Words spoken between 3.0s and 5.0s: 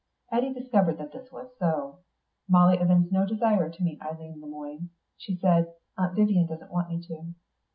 no desire to meet Eileen Le Moine.